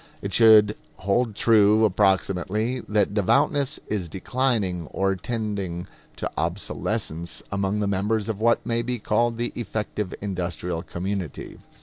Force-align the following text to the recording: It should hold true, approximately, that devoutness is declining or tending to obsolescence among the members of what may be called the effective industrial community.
It 0.23 0.33
should 0.33 0.75
hold 0.95 1.35
true, 1.35 1.85
approximately, 1.85 2.79
that 2.89 3.13
devoutness 3.13 3.79
is 3.85 4.09
declining 4.09 4.87
or 4.87 5.15
tending 5.15 5.85
to 6.15 6.27
obsolescence 6.37 7.43
among 7.51 7.81
the 7.81 7.87
members 7.87 8.27
of 8.27 8.41
what 8.41 8.65
may 8.65 8.81
be 8.81 8.97
called 8.97 9.37
the 9.37 9.51
effective 9.55 10.11
industrial 10.19 10.81
community. 10.81 11.59